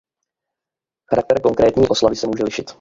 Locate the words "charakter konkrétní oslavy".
1.09-2.15